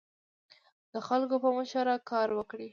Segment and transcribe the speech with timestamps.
[0.93, 2.67] د خلکو په مشوره کار وکړئ.